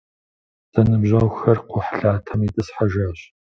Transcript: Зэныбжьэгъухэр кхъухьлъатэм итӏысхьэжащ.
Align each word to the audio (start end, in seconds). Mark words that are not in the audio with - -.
Зэныбжьэгъухэр 0.73 1.57
кхъухьлъатэм 1.63 2.39
итӏысхьэжащ. 2.47 3.19